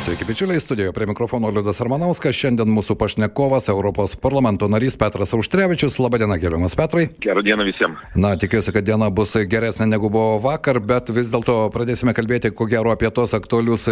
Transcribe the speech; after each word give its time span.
Sveiki, 0.00 0.24
bičiuliai, 0.24 0.60
studijoje 0.60 0.92
prie 0.92 1.06
mikrofono 1.06 1.50
Liudas 1.52 1.76
Armanauskas. 1.84 2.32
Šiandien 2.32 2.70
mūsų 2.72 2.94
pašnekovas 2.96 3.66
Europos 3.68 4.14
parlamento 4.16 4.64
narys 4.64 4.94
Petras 4.96 5.34
Auštrevičius. 5.36 5.98
Labadiena, 6.00 6.38
gerbiamas 6.40 6.72
Petrai. 6.72 7.10
Gerą 7.20 7.42
dieną 7.44 7.66
visiems. 7.68 7.98
Na, 8.16 8.30
tikiuosi, 8.40 8.72
kad 8.72 8.86
diena 8.86 9.10
bus 9.12 9.34
geresnė 9.36 9.90
negu 9.90 10.08
buvo 10.08 10.38
vakar, 10.40 10.80
bet 10.80 11.12
vis 11.12 11.28
dėlto 11.28 11.68
pradėsime 11.74 12.14
kalbėti, 12.16 12.48
ko 12.56 12.64
gero, 12.70 12.94
apie 12.94 13.10
tos 13.12 13.36
aktualius 13.36 13.84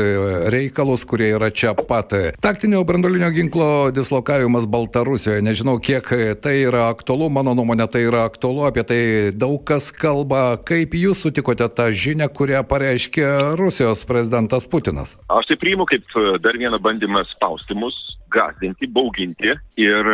reikalus, 0.48 1.04
kurie 1.04 1.28
yra 1.36 1.50
čia 1.52 1.74
pat. 1.76 2.16
Taktinio 2.40 2.80
brandolinio 2.88 3.28
ginklo 3.36 3.68
dislokavimas 3.92 4.64
Baltarusijoje. 4.64 5.44
Nežinau, 5.44 5.76
kiek 5.76 6.08
tai 6.40 6.54
yra 6.62 6.86
aktualu, 6.88 7.28
mano 7.28 7.52
nuomonė 7.52 7.84
tai 7.92 8.06
yra 8.08 8.24
aktualu, 8.30 8.64
apie 8.70 8.86
tai 8.88 9.00
daug 9.36 9.60
kas 9.60 9.92
kalba. 9.92 10.56
Kaip 10.56 10.96
jūs 10.96 11.20
sutikote 11.26 11.68
tą 11.68 11.92
žinią, 11.92 12.32
kurią 12.32 12.64
pareiškė 12.72 13.28
Rusijos 13.60 14.06
prezidentas 14.08 14.64
Putinas? 14.72 15.18
Aš 15.28 15.52
tai 15.52 15.60
priimu 15.60 15.84
kaip 15.84 15.97
kaip 15.98 16.42
dar 16.42 16.58
vieną 16.58 16.78
bandymą 16.78 17.24
spausti 17.34 17.74
mus, 17.74 17.96
gazdinti, 18.30 18.86
bauginti 18.92 19.54
ir 19.80 20.10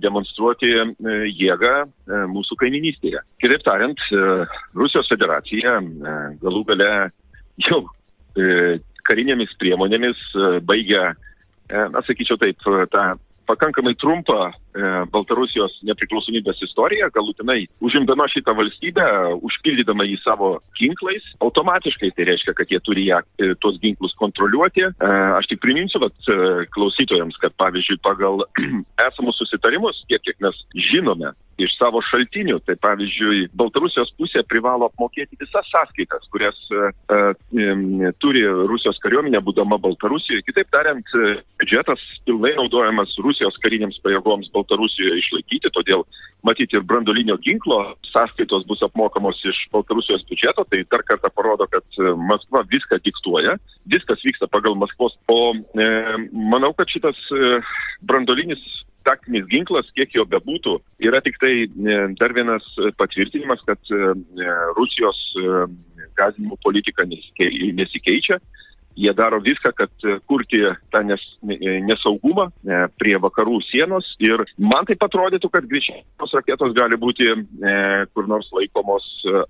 demonstruoti 0.00 0.70
jėgą 1.36 1.74
mūsų 2.32 2.56
kaiminystėje. 2.60 3.20
Kitaip 3.42 3.64
tariant, 3.66 4.00
Rusijos 4.74 5.10
federacija 5.12 5.78
galų 6.42 6.64
gale 6.72 6.92
jau 7.66 7.82
karinėmis 9.04 9.52
priemonėmis 9.60 10.22
baigia, 10.64 11.12
na 11.68 12.02
sakyčiau 12.06 12.40
taip, 12.40 12.62
tą 12.92 13.04
pakankamai 13.50 13.94
trumpą 14.00 14.52
Baltarusijos 15.12 15.74
nepriklausomybės 15.84 16.62
istoriją, 16.64 17.10
galutinai 17.12 17.66
užimdama 17.84 18.24
šitą 18.32 18.54
valstybę, 18.56 19.04
užpildydama 19.44 20.06
jį 20.08 20.16
savo 20.22 20.54
ginklais, 20.80 21.26
automatiškai 21.44 22.12
tai 22.16 22.26
reiškia, 22.30 22.54
kad 22.56 22.72
jie 22.72 22.80
turi 22.80 23.04
ją, 23.10 23.20
tuos 23.60 23.76
ginklus 23.82 24.16
kontroliuoti. 24.20 24.86
Aš 25.36 25.50
tik 25.50 25.60
priminsiu 25.64 26.00
vat, 26.02 26.16
klausytojams, 26.72 27.36
kad 27.42 27.52
pavyzdžiui 27.60 28.00
pagal 28.04 28.46
esamus 29.08 29.40
susitarimus, 29.42 30.00
tiek 30.08 30.24
kiek 30.24 30.40
mes 30.40 30.56
žinome 30.90 31.34
iš 31.60 31.74
savo 31.76 32.00
šaltinių, 32.08 32.56
tai 32.64 32.78
pavyzdžiui 32.80 33.50
Baltarusijos 33.58 34.08
pusė 34.16 34.40
privalo 34.48 34.88
apmokėti 34.88 35.36
visas 35.38 35.68
sąskaitas, 35.68 36.24
kurias 36.32 36.56
uh, 36.72 36.88
um, 37.52 38.08
turi 38.24 38.42
Rusijos 38.70 38.98
kariuomenė 39.04 39.42
būdama 39.44 39.76
Baltarusijoje. 39.82 40.46
Kitaip 40.48 40.72
tariant, 40.72 41.14
biudžetas 41.60 42.00
pilnai 42.26 42.54
naudojamas 42.56 43.12
Rusijos 43.22 43.60
karinėms 43.62 44.00
pajėgoms 44.02 44.48
Baltarusijoje 44.54 44.61
išlaikyti, 44.68 45.70
todėl 45.72 46.04
matyti 46.42 46.76
ir 46.76 46.82
brandolinio 46.82 47.36
ginklo 47.42 47.96
sąskaitos 48.10 48.66
bus 48.66 48.82
apmokamos 48.82 49.38
iš 49.46 49.58
Baltarusijos 49.72 50.24
biudžeto, 50.28 50.64
tai 50.70 50.84
dar 50.90 51.02
kartą 51.06 51.30
parodo, 51.34 51.66
kad 51.70 51.84
Maskva 52.16 52.64
viską 52.70 52.98
diktuoja, 53.04 53.56
viskas 53.86 54.22
vyksta 54.26 54.48
pagal 54.50 54.74
Maskvos. 54.74 55.18
O 55.30 55.54
e, 55.54 55.90
manau, 56.32 56.72
kad 56.74 56.90
šitas 56.90 57.18
e, 57.30 57.60
brandolinis 58.02 58.62
taktinis 59.06 59.46
ginklas, 59.50 59.88
kiek 59.96 60.14
jo 60.14 60.24
bebūtų, 60.30 60.76
yra 61.06 61.20
tik 61.24 61.38
tai 61.42 61.52
e, 61.66 61.98
dar 62.20 62.34
vienas 62.36 62.66
patvirtinimas, 62.98 63.62
kad 63.66 63.78
e, 63.90 64.14
Rusijos 64.78 65.20
e, 65.38 65.64
gazinimo 66.18 66.58
politika 66.62 67.06
nesikeičia 67.08 68.38
jie 68.96 69.12
daro 69.16 69.40
viską, 69.42 69.72
kad 69.76 70.06
kurti 70.28 70.62
tą 70.92 71.02
nes, 71.06 71.22
nesaugumą 71.42 72.48
prie 73.00 73.16
vakarų 73.22 73.60
sienos. 73.68 74.08
Ir 74.22 74.44
man 74.58 74.88
tai 74.88 74.96
atrodytų, 75.00 75.50
kad 75.52 75.68
greičiausios 75.70 76.34
raketos 76.38 76.74
gali 76.76 76.98
būti 77.00 77.28
e, 77.32 77.36
kur 78.12 78.28
nors 78.30 78.50
laikomos 78.54 79.06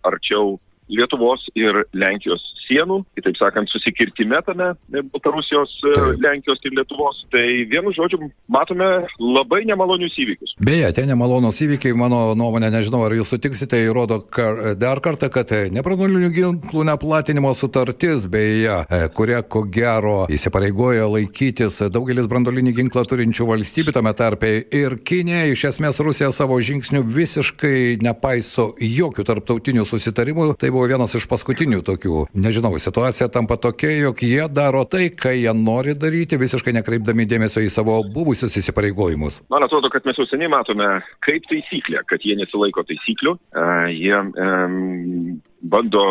arčiau 0.07 0.59
Lietuvos 0.93 1.47
ir 1.59 1.85
Lenkijos 1.97 2.43
sienų, 2.67 3.03
kitaip 3.17 3.39
sakant, 3.41 3.71
susikirtime 3.72 4.39
tame 4.47 4.72
Baltarusijos, 5.12 5.75
Taip. 5.83 6.21
Lenkijos 6.22 6.62
ir 6.66 6.77
Lietuvos. 6.78 7.22
Tai 7.33 7.44
vienu 7.71 7.93
žodžiu, 7.97 8.28
matome 8.53 8.89
labai 9.21 9.62
nemalonius 9.69 10.16
įvykius. 10.22 10.55
Beje, 10.62 10.91
tie 10.97 11.06
nemalonus 11.09 11.61
įvykiai, 11.65 11.97
mano 11.99 12.22
nuomonė, 12.39 12.71
nežinau, 12.75 13.03
ar 13.06 13.16
jūs 13.16 13.33
sutiksite, 13.34 13.81
įrodo 13.87 14.21
kar, 14.33 14.75
dar 14.78 15.03
kartą, 15.05 15.31
kad 15.33 15.53
nebranduolinių 15.75 16.31
ginklų 16.37 16.87
neplatinimo 16.89 17.53
sutartis, 17.56 18.27
beje, 18.31 18.83
kuria 19.16 19.43
ko 19.43 19.65
gero 19.72 20.27
įsipareigojo 20.33 21.11
laikytis 21.16 21.81
daugelis 21.93 22.28
branduolinį 22.31 22.75
ginklą 22.78 23.05
turinčių 23.09 23.49
valstybių, 23.53 23.97
tame 23.97 24.15
tarpe 24.19 24.55
ir 24.72 24.99
Kinė, 25.03 25.45
iš 25.53 25.66
esmės 25.72 25.99
Rusija 26.05 26.31
savo 26.34 26.59
žingsnių 26.62 27.03
visiškai 27.12 27.99
nepaiso 28.05 28.72
jokių 28.78 29.27
tarptautinių 29.28 29.84
susitarimų. 29.89 30.53
Tai 30.61 30.71
buvo 30.72 30.81
vienas 30.91 31.15
iš 31.19 31.26
paskutinių 31.31 31.82
tokių. 31.87 32.26
Nežinau, 32.34 32.72
situacija 32.82 33.28
tampa 33.32 33.59
tokia, 33.60 33.91
jog 34.09 34.22
jie 34.26 34.47
daro 34.53 34.84
tai, 34.88 35.09
ką 35.15 35.34
jie 35.37 35.53
nori 35.56 35.94
daryti, 35.98 36.41
visiškai 36.41 36.75
nekreipdami 36.78 37.26
dėmesio 37.28 37.62
į 37.65 37.70
savo 37.72 37.98
buvusius 38.15 38.56
įsipareigojimus. 38.60 39.42
Man 39.53 39.66
atrodo, 39.66 39.91
kad 39.92 40.06
mes 40.09 40.19
jau 40.19 40.26
seniai 40.31 40.50
matome, 40.53 40.88
kaip 41.26 41.47
taisyklė, 41.50 42.04
kad 42.10 42.25
jie 42.26 42.37
nesilaiko 42.41 42.84
taisyklių. 42.88 43.37
Uh, 43.54 43.88
jie 43.92 44.16
um, 44.19 45.41
bando 45.62 46.06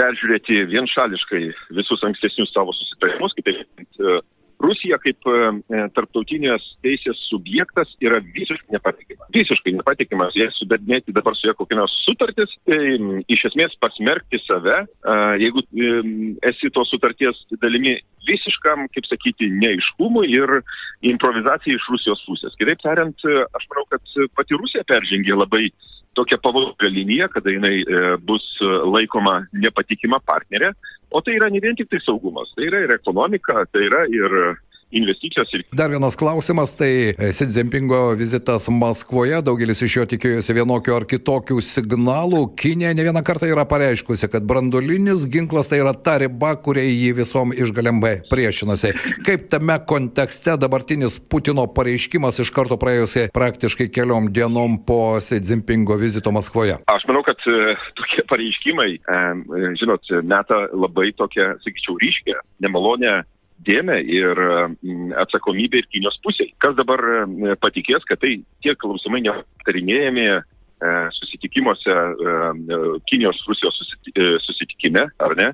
peržiūrėti 0.00 0.64
vienšališkai 0.72 1.42
visus 1.76 2.02
ankstesnius 2.06 2.52
savo 2.54 2.74
susitarimus, 2.76 3.36
kitaip 3.38 3.62
uh, 4.02 4.22
Rusija 4.64 4.98
kaip 5.02 5.28
e, 5.28 5.38
tarptautinės 5.96 6.64
teisės 6.84 7.20
subjektas 7.28 7.90
yra 8.04 8.20
visiškai 8.24 8.74
nepatikima. 8.76 9.28
Visiškai 9.34 9.74
nepatikima. 9.78 10.28
Jei 10.38 10.50
sudarinėti 10.56 11.14
dabar 11.16 11.36
su 11.38 11.48
ja 11.48 11.54
kokią 11.58 11.78
nors 11.78 11.94
sutartis, 12.06 12.52
tai 12.68 12.80
iš 13.32 13.46
esmės 13.50 13.76
pasmerkti 13.82 14.40
save, 14.44 14.80
e, 14.84 15.16
jeigu 15.44 15.64
e, 15.64 15.94
esi 16.50 16.72
tos 16.74 16.90
sutarties 16.92 17.40
dalimi 17.62 17.96
visiškam, 18.28 18.88
kaip 18.94 19.08
sakyti, 19.10 19.50
neiškumui 19.62 20.30
ir 20.32 20.58
improvizacijai 21.12 21.76
iš 21.78 21.90
Rusijos 21.92 22.24
pusės. 22.28 22.56
Kitaip 22.60 22.80
tariant, 22.84 23.26
aš 23.28 23.66
manau, 23.70 23.84
kad 23.92 24.14
pati 24.38 24.56
Rusija 24.56 24.86
peržengė 24.88 25.36
labai 25.36 25.68
tokia 26.14 26.38
pavojinga 26.42 26.90
linija, 26.90 27.28
kada 27.32 27.52
jinai 27.54 27.76
e, 27.82 28.02
bus 28.26 28.44
laikoma 28.62 29.40
nepatikima 29.52 30.20
partnerė, 30.26 30.72
o 31.10 31.20
tai 31.22 31.36
yra 31.38 31.50
ne 31.52 31.62
vien 31.62 31.76
tik 31.78 31.90
tai 31.92 32.00
saugumas, 32.04 32.52
tai 32.56 32.68
yra 32.70 32.84
ir 32.84 32.94
ekonomika, 32.96 33.66
tai 33.72 33.86
yra 33.88 34.04
ir 34.10 34.38
investicijos. 34.94 35.50
Ir... 35.54 35.64
Dar 35.72 35.90
vienas 35.90 36.16
klausimas, 36.16 36.72
tai 36.78 37.14
Xi 37.34 37.48
Jinpingo 37.50 38.00
vizitas 38.18 38.68
Maskvoje, 38.70 39.40
daugelis 39.44 39.82
iš 39.84 39.98
jo 39.98 40.06
tikėjosi 40.14 40.56
vienokių 40.56 40.94
ar 40.96 41.06
kitokių 41.10 41.58
signalų. 41.64 42.44
Kinė 42.60 42.94
ne 42.96 43.06
vieną 43.06 43.24
kartą 43.26 43.48
yra 43.50 43.66
pareiškusi, 43.68 44.30
kad 44.32 44.46
brandolinis 44.48 45.26
ginklas 45.30 45.70
tai 45.70 45.80
yra 45.82 45.94
ta 45.94 46.16
riba, 46.22 46.54
kuriai 46.64 46.92
jį 46.92 47.10
visom 47.20 47.54
išgalimbai 47.56 48.14
priešinasi. 48.30 48.94
Kaip 49.26 49.48
tame 49.52 49.78
kontekste 49.88 50.56
dabartinis 50.60 51.18
Putino 51.18 51.66
pareiškimas 51.74 52.40
iš 52.42 52.52
karto 52.54 52.78
praėjusi 52.80 53.28
praktiškai 53.34 53.90
keliom 53.94 54.30
dienom 54.34 54.80
po 54.86 55.16
Xi 55.24 55.40
Jinpingo 55.42 55.98
vizito 56.00 56.32
Maskvoje? 56.34 56.78
Aš 56.90 57.06
manau, 57.10 57.24
kad 57.26 57.40
e, 57.50 57.76
tokie 57.98 58.24
pareiškimai, 58.30 58.90
e, 58.96 59.20
žinot, 59.80 60.10
meta 60.22 60.64
labai 60.72 61.10
tokią, 61.18 61.54
sakyčiau, 61.64 61.98
ryškę, 62.02 62.38
nemalonę 62.64 63.22
dėmę 63.66 63.98
ir 64.02 64.40
atsakomybę 65.24 65.80
ir 65.80 65.88
Kinijos 65.92 66.18
pusėje. 66.24 66.54
Kas 66.62 66.76
dabar 66.78 67.00
patikės, 67.62 68.04
kad 68.08 68.22
tai 68.22 68.36
tie 68.64 68.74
klausimai 68.78 69.22
neaptarinėjami 69.24 70.28
susitikimuose 71.18 71.90
e, 71.90 72.76
Kinijos 73.10 73.38
Rusijos 73.48 73.76
e, 74.16 74.38
susitikime, 74.46 75.06
ar 75.18 75.36
ne? 75.36 75.48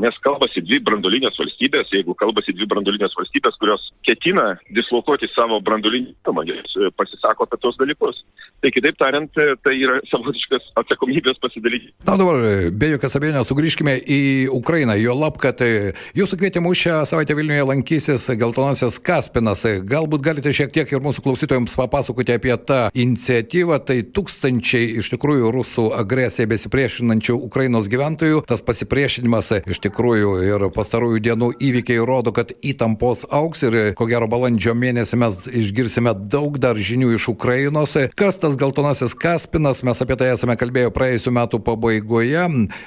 Nes 0.00 0.16
kalbasi 0.24 0.62
dvi 0.64 0.80
brandolinės 0.84 1.38
valstybės, 1.38 1.90
jeigu 1.94 2.14
kalbasi 2.18 2.54
dvi 2.56 2.66
brandolinės 2.70 3.14
valstybės, 3.18 3.58
kurios 3.62 3.84
ketina 4.06 4.56
dislokuoti 4.76 5.30
savo 5.32 5.60
brandolinį 5.64 6.14
įmonės, 6.28 6.76
pasisako 6.98 7.46
apie 7.46 7.60
tos 7.62 7.78
dalykus. 7.80 8.22
Tai 8.62 8.70
kitaip 8.74 8.98
tariant, 9.00 9.30
tai 9.64 9.74
yra 9.78 9.98
savotiškas 10.12 10.72
atsakomybės 10.82 11.40
pasidalyti. 11.42 11.92
Na 12.06 12.16
dabar, 12.20 12.42
be 12.70 12.92
jokios 12.94 13.16
abejonės, 13.18 13.48
sugrįžkime 13.50 13.96
į 14.02 14.20
Ukrainą. 14.54 14.96
Jo 15.00 15.16
lab, 15.18 15.38
kad 15.42 15.62
jūsų 15.62 16.38
kvietimu 16.42 16.74
šią 16.78 17.02
savaitę 17.08 17.36
Vilniuje 17.38 17.66
lankysis 17.70 18.28
Geltonasis 18.38 18.98
Kaspinas. 19.02 19.64
Galbūt 19.88 20.24
galite 20.24 20.52
šiek 20.54 20.74
tiek 20.74 20.90
ir 20.90 21.02
mūsų 21.04 21.24
klausytojams 21.24 21.74
papasakoti 21.78 22.36
apie 22.36 22.54
tą 22.66 22.84
iniciatyvą. 22.94 23.80
Tai 23.86 23.98
tūkstančiai 24.14 24.71
tūkstančiai 24.72 24.98
iš 25.00 25.10
tikrųjų 25.12 25.50
rusų 25.52 25.84
agresija 25.96 26.48
besipriešinančių 26.48 27.34
Ukrainos 27.36 27.88
gyventojų. 27.92 28.42
Tas 28.48 28.62
pasipriešinimas 28.64 29.52
iš 29.68 29.80
tikrųjų 29.84 30.30
ir 30.46 30.64
pastarųjų 30.72 31.20
dienų 31.20 31.48
įvykiai 31.60 32.00
rodo, 32.00 32.32
kad 32.32 32.52
įtampos 32.62 33.26
auks 33.28 33.62
ir 33.62 33.94
ko 33.94 34.06
gero 34.08 34.28
balandžio 34.28 34.74
mėnesį 34.74 35.18
mes 35.20 35.36
išgirsime 35.46 36.14
daug 36.14 36.58
dar 36.58 36.76
žinių 36.76 37.12
iš 37.16 37.28
Ukrainos. 37.34 37.96
Kas 38.16 38.40
tas 38.40 38.56
geltonasis 38.56 39.14
Kaspinas, 39.14 39.82
mes 39.82 40.00
apie 40.00 40.16
tai 40.16 40.32
esame 40.32 40.56
kalbėję 40.56 40.92
praėjusiu 40.94 41.34
metu 41.34 41.60
pabaigoje 41.60 42.46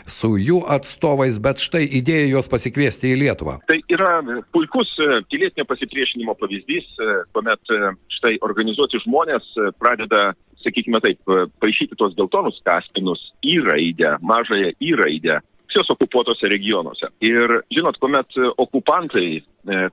su 0.09 0.35
jų 0.41 0.63
atstovais, 0.65 1.37
bet 1.39 1.61
štai 1.61 1.85
idėja 1.85 2.31
juos 2.33 2.49
pasikviesti 2.49 3.13
į 3.13 3.19
Lietuvą. 3.25 3.59
Tai 3.69 3.77
yra 3.93 4.17
puikus 4.55 4.89
pilietinio 5.29 5.67
pasipriešinimo 5.69 6.33
pavyzdys, 6.39 6.89
kuomet 7.35 7.75
štai 8.17 8.37
organizuoti 8.45 9.03
žmonės 9.05 9.53
pradeda 9.77 10.31
sakykime 10.65 11.01
taip, 11.03 11.21
paaišyti 11.61 11.97
tos 11.99 12.15
geltonus 12.17 12.57
kaspinus 12.65 13.21
į 13.45 13.59
raidę, 13.69 14.17
mažąją 14.25 14.73
į 14.81 14.95
raidę, 15.01 15.39
Rusijos 15.75 15.89
okupuotose 15.91 16.47
regionuose. 16.47 17.09
Ir 17.19 17.61
žinot, 17.73 17.97
kuomet 17.99 18.31
okupantai 18.57 19.41
e, 19.41 19.41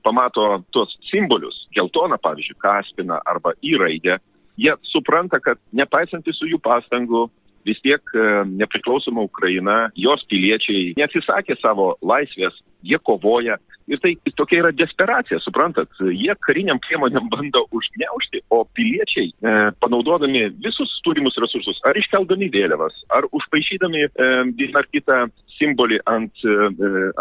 pamato 0.03 0.63
tuos 0.71 0.95
simbolius, 1.09 1.67
geltoną, 1.75 2.15
pavyzdžiui, 2.23 2.55
kaspiną 2.63 3.17
arba 3.27 3.51
į 3.59 3.75
raidę, 3.81 4.17
jie 4.55 4.71
supranta, 4.87 5.41
kad 5.43 5.59
nepaisant 5.75 6.23
visų 6.25 6.53
jų 6.53 6.59
pastangų, 6.63 7.25
vis 7.65 7.79
tiek 7.85 8.13
e, 8.15 8.27
nepriklausoma 8.61 9.23
Ukraina, 9.25 9.77
jos 9.95 10.23
piliečiai 10.31 10.93
neatsisakė 10.99 11.57
savo 11.61 11.93
laisvės, 12.01 12.55
jie 12.83 12.99
kovoja. 12.99 13.59
Ir 13.91 13.99
tai 13.99 14.13
tokia 14.39 14.61
yra 14.61 14.71
desperacija, 14.71 15.41
suprantat, 15.43 15.91
jie 15.99 16.31
kariniam 16.45 16.79
priemonėm 16.85 17.27
bando 17.31 17.65
užgneušti, 17.75 18.45
o 18.55 18.61
piliečiai, 18.77 19.31
e, 19.33 19.55
panaudodami 19.83 20.45
visus 20.63 20.91
turimus 21.03 21.35
resursus, 21.43 21.81
ar 21.87 21.99
iškeldami 21.99 22.47
vėliavas, 22.53 22.95
ar 23.11 23.27
užpašydami 23.31 24.05
e, 24.07 24.29
vieną 24.55 24.79
ar 24.79 24.87
kitą 24.91 25.19
simbolį 25.57 25.99
ant, 26.09 26.45
e, 26.47 26.69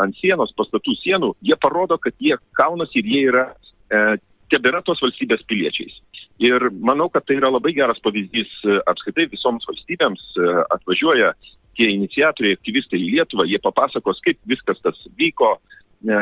ant 0.03 0.19
sienos, 0.21 0.55
pastatų 0.59 0.95
sienų, 1.03 1.33
jie 1.43 1.59
parodo, 1.63 1.99
kad 1.99 2.15
jie 2.23 2.39
kaunasi 2.59 3.03
ir 3.03 3.11
jie 3.11 3.25
yra 3.33 3.47
e, 3.51 4.05
tebėra 4.53 4.83
tos 4.87 5.03
valstybės 5.03 5.43
piliečiais. 5.49 5.99
Ir 6.43 6.65
manau, 6.83 7.07
kad 7.13 7.27
tai 7.27 7.37
yra 7.39 7.53
labai 7.53 7.75
geras 7.77 8.01
pavyzdys 8.03 8.51
e, 8.67 8.79
apskaitai 8.91 9.29
visoms 9.31 9.67
valstybėms 9.69 10.23
e, 10.35 10.49
atvažiuoja 10.75 11.31
tie 11.79 11.87
iniciatoriai, 11.95 12.57
aktyvistai 12.59 12.99
į 12.99 13.13
Lietuvą, 13.15 13.47
jie 13.49 13.61
papasakos, 13.63 14.19
kaip 14.25 14.41
viskas 14.51 14.81
tas 14.83 14.99
vyko. 15.21 15.55
E, 16.03 16.19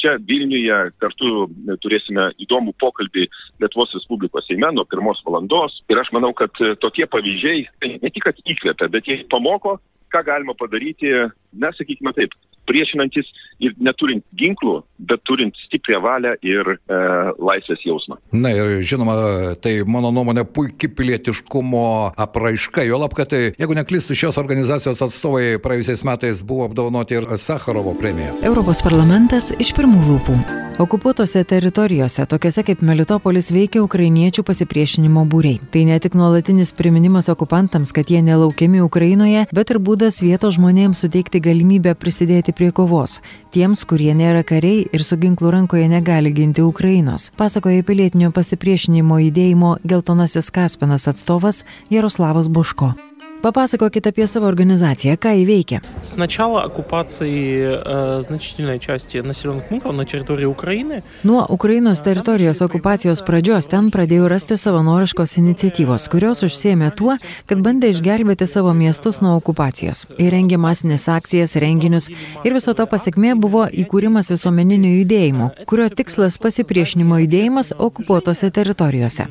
čia 0.00 0.14
Vilniuje 0.24 0.78
kartu 1.02 1.48
turėsime 1.84 2.30
įdomų 2.46 2.72
pokalbį 2.80 3.26
Lietuvos 3.60 3.92
Respublikos 3.98 4.48
Seime 4.48 4.72
nuo 4.72 4.86
pirmos 4.88 5.20
valandos. 5.26 5.82
Ir 5.92 6.00
aš 6.00 6.14
manau, 6.16 6.32
kad 6.38 6.56
tokie 6.80 7.04
pavyzdžiai 7.04 7.66
ne 7.98 8.14
tik 8.14 8.32
įkvepia, 8.32 8.88
bet 8.94 9.10
jie 9.10 9.20
pamoko, 9.28 9.76
ką 10.08 10.24
galima 10.24 10.56
padaryti, 10.56 11.12
na, 11.52 11.74
sakykime 11.76 12.16
taip, 12.16 12.32
priešinantis 12.68 13.28
ir 13.62 13.74
neturint 13.82 14.24
ginklų, 14.38 14.82
bet 15.10 15.22
turint 15.28 15.56
stiprią 15.66 16.00
valią 16.04 16.34
ir 16.46 16.74
e, 16.76 17.00
laisvės 17.42 17.82
jausmą. 17.86 18.18
Na 18.32 18.52
ir 18.54 18.78
žinoma, 18.86 19.16
tai 19.62 19.78
mano 19.88 20.12
nuomonė 20.14 20.46
puikiai 20.46 20.92
pilietiškumo 20.94 21.84
apraiška, 22.18 22.86
jo 22.86 23.00
lab, 23.02 23.16
kad 23.18 23.32
tai, 23.32 23.42
jeigu 23.58 23.78
neklistų 23.78 24.16
šios 24.18 24.40
organizacijos 24.40 25.02
atstovai 25.08 25.58
praėjusiais 25.64 26.04
metais 26.06 26.44
buvo 26.46 26.68
apdovanoti 26.68 27.18
ir 27.18 27.28
Sakarovo 27.40 27.96
premiją. 27.98 28.38
Europos 28.46 28.84
parlamentas 28.84 29.52
iš 29.58 29.74
pirmų 29.76 30.06
lūpų. 30.12 30.40
Okupuotose 30.78 31.40
teritorijose, 31.42 32.22
tokiuose 32.30 32.62
kaip 32.62 32.84
Melitopolis, 32.86 33.48
veikia 33.50 33.80
ukrainiečių 33.82 34.44
pasipriešinimo 34.46 35.24
būriai. 35.26 35.58
Tai 35.74 35.80
ne 35.88 35.96
tik 35.98 36.14
nuolatinis 36.14 36.70
priminimas 36.70 37.26
okupantams, 37.32 37.90
kad 37.90 38.06
jie 38.06 38.20
nelaukiami 38.22 38.84
Ukrainoje, 38.84 39.48
bet 39.50 39.72
ir 39.74 39.80
būdas 39.82 40.20
vietos 40.22 40.54
žmonėms 40.54 41.02
suteikti 41.02 41.40
galimybę 41.42 41.96
prisidėti 41.98 42.54
prie 42.58 42.72
kovos. 42.74 43.18
Tiems, 43.54 43.86
kurie 43.88 44.12
nėra 44.18 44.44
kariai 44.44 44.84
ir 44.92 45.06
su 45.06 45.16
ginklu 45.16 45.54
rankoje 45.54 45.88
negali 45.88 46.34
ginti 46.34 46.64
Ukrainos, 46.66 47.30
pasakoja 47.40 47.86
pilietinio 47.86 48.34
pasipriešinimo 48.34 49.22
judėjimo 49.28 49.76
Geltonasis 49.86 50.50
Kaspinas 50.50 51.08
atstovas 51.08 51.64
Jaroslavas 51.94 52.50
Buško. 52.50 53.07
Papasakokit 53.43 54.07
apie 54.07 54.27
savo 54.27 54.47
организацию, 54.47 55.17
ką 55.19 55.35
įveikia. 55.43 55.81
С 56.01 56.15
начала 56.15 56.63
оккупации 56.63 57.75
э, 57.75 58.21
значительной 58.21 58.79
части 58.79 59.17
населенных 59.17 59.67
пунктов 59.67 59.93
на 59.93 60.05
территории 60.05 60.45
Украины. 60.45 61.03
Nuo 61.23 61.45
Ukrainos 61.49 62.01
teritorijos 62.01 62.61
okupacijos 62.61 63.21
pradžios 63.21 63.67
ten 63.67 63.91
pradėjo 63.91 64.29
rasti 64.29 64.55
savanoriškos 64.55 65.35
iniciatyvos, 65.37 66.07
kurios 66.07 66.43
užsėmė 66.43 66.95
tuo, 66.95 67.17
kad 67.45 67.59
bandė 67.59 67.91
išgelbėti 67.91 68.47
savo 68.47 68.71
miestus 68.73 69.19
nuo 69.19 69.35
okupacijos. 69.35 70.05
Įrengė 70.17 70.55
masinės 70.55 71.09
akcijas, 71.11 71.57
renginius 71.59 72.07
ir 72.45 72.53
viso 72.53 72.71
to 72.73 72.87
pasiekmė 72.87 73.35
buvo 73.35 73.67
įkūrimas 73.67 74.31
visuomeninio 74.31 75.03
judėjimo, 75.03 75.51
kurio 75.67 75.89
tikslas 75.89 76.39
pasipriešinimo 76.39 77.19
judėjimas 77.25 77.73
okupuotose 77.75 78.51
teritorijose. 78.55 79.27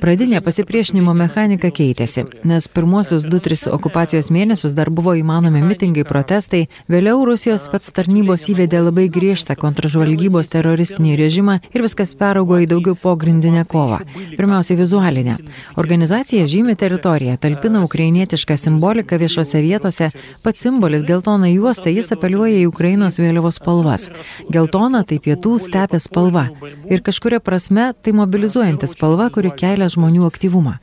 Pradinė 0.00 0.40
pasipriešinimo 0.40 1.12
mechanika 1.12 1.68
keitėsi, 1.68 2.24
nes 2.44 2.68
pirmuosius 2.72 3.28
du 3.28 3.36
tris 3.45 3.67
okupacijos 3.69 4.31
mėnesius 4.33 4.73
dar 4.77 4.89
buvo 4.89 5.13
įmanomi 5.19 5.61
mitingai, 5.61 6.05
protestai, 6.07 6.63
vėliau 6.89 7.21
Rusijos 7.27 7.67
pats 7.69 7.91
tarnybos 7.93 8.47
įvedė 8.49 8.81
labai 8.87 9.05
griežtą 9.13 9.53
kontražvalgybos 9.59 10.49
teroristinį 10.53 11.13
režimą 11.19 11.59
ir 11.69 11.85
viskas 11.85 12.15
peraugo 12.17 12.57
į 12.63 12.69
daugiau 12.71 12.97
pogrindinę 12.97 13.65
kovą. 13.69 13.99
Pirmiausia, 14.33 14.77
vizualinę. 14.79 15.37
Organizacija 15.81 16.47
žymi 16.49 16.73
teritoriją, 16.79 17.37
talpina 17.41 17.83
ukrainietišką 17.85 18.57
simboliką 18.57 19.19
viešose 19.21 19.61
vietose, 19.61 20.09
pats 20.43 20.65
simbolis 20.65 21.05
geltona 21.05 21.51
juosta, 21.51 21.93
jis 21.93 22.09
apeliuoja 22.17 22.63
į 22.63 22.69
Ukrainos 22.71 23.21
vėliavos 23.21 23.61
spalvas. 23.61 24.09
Geltona 24.49 25.03
tai 25.05 25.21
pietų 25.21 25.59
stepės 25.61 26.09
spalva. 26.09 26.47
Ir 26.89 27.05
kažkuria 27.05 27.43
prasme 27.43 27.91
tai 28.01 28.15
mobilizuojanti 28.17 28.89
spalva, 28.89 29.29
kuri 29.29 29.53
kelia 29.53 29.91
žmonių 29.91 30.25
aktyvumą. 30.31 30.79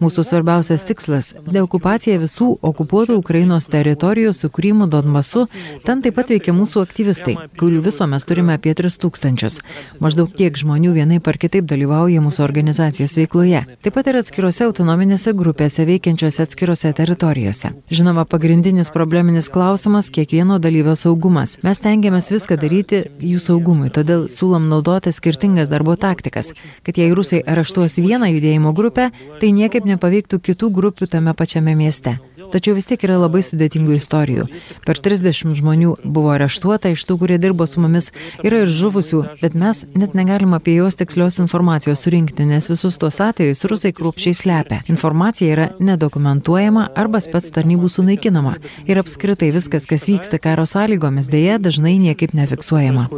Mūsų 0.00 0.24
svarbiausias 0.24 0.84
tikslas- 0.84 1.34
deokupacija 1.56 2.18
visų 2.18 2.58
okupuotų 2.62 3.16
Ukrainos 3.18 3.68
teritorijų 3.68 4.32
su 4.34 4.48
Krymu 4.50 4.86
Donbasu. 4.86 5.46
Ten 5.84 6.02
taip 6.02 6.14
pat 6.14 6.28
veikia 6.28 6.52
mūsų 6.52 6.82
aktyvistai, 6.86 7.36
kurių 7.56 7.82
viso 7.82 8.06
mes 8.06 8.24
turime 8.24 8.54
apie 8.54 8.74
3000. 8.74 9.60
Maždaug 10.00 10.32
tiek 10.34 10.52
žmonių 10.52 10.92
vienai 10.94 11.20
par 11.20 11.38
kitaip 11.38 11.66
dalyvauja 11.66 12.20
mūsų 12.20 12.42
organizacijos 12.44 13.16
veikloje. 13.16 13.64
Taip 13.82 13.94
pat 13.94 14.06
ir 14.06 14.20
atskirose 14.20 14.64
autonominėse 14.66 15.32
grupėse 15.36 15.86
veikiančiose 15.86 16.42
atskirose 16.42 16.92
teritorijose. 16.92 17.72
Žinoma, 17.90 18.24
pagrindinis 18.24 18.90
probleminis 18.90 19.48
klausimas- 19.48 20.10
kiekvieno 20.16 20.58
dalyvio 20.58 20.96
saugumas. 20.96 21.58
Mes 21.62 21.80
tengiamės 21.80 22.30
viską 22.30 22.56
daryti 22.56 23.04
jų 23.20 23.40
saugumui, 23.40 23.90
todėl 23.90 24.26
siūlom 24.28 24.68
naudoti 24.68 25.12
skirtingas 25.12 25.68
darbo 25.70 25.96
taktikas, 25.96 26.52
kad 26.82 26.94
jei 26.96 27.12
rusai 27.14 27.42
areštuos 27.42 27.98
vieną 27.98 28.26
judėjimo 28.34 28.74
grupę, 28.74 29.10
tai 29.40 29.52
niekaip 29.66 29.86
nepaveiktų 29.90 30.38
kitų 30.46 30.70
grupių 30.78 31.10
tame 31.10 31.34
pačiame 31.34 31.74
mieste. 31.74 32.14
Tačiau 32.52 32.76
vis 32.76 32.86
tiek 32.88 33.02
yra 33.06 33.18
labai 33.20 33.42
sudėtingų 33.46 33.96
istorijų. 33.96 34.46
Per 34.86 35.00
30 35.02 35.56
žmonių 35.58 35.96
buvo 36.04 36.32
areštuota, 36.34 36.92
iš 36.94 37.04
tų, 37.08 37.18
kurie 37.22 37.38
dirbo 37.42 37.66
su 37.66 37.82
mumis, 37.82 38.12
yra 38.46 38.62
ir 38.64 38.72
žuvusių, 38.72 39.22
bet 39.42 39.56
mes 39.58 39.82
net 39.98 40.14
negalime 40.18 40.58
apie 40.60 40.76
juos 40.78 40.98
tikslios 40.98 41.40
informacijos 41.42 42.04
surinkti, 42.06 42.46
nes 42.48 42.68
visus 42.70 42.98
tuos 43.02 43.18
atvejus 43.24 43.64
rusai 43.70 43.92
kruopščiai 43.96 44.36
slepia. 44.36 44.80
Informacija 44.92 45.52
yra 45.52 45.66
nedokumentuojama 45.80 46.88
arba 46.96 47.22
spets 47.24 47.52
tarnybų 47.56 47.90
sunaikinama. 47.92 48.56
Ir 48.86 49.00
apskritai 49.02 49.50
viskas, 49.54 49.88
kas 49.90 50.06
vyksta 50.10 50.40
karo 50.42 50.66
sąlygomis, 50.68 51.30
dėja 51.32 51.58
dažnai 51.62 51.96
niekaip 52.02 52.36
nefiksuojama. 52.36 53.08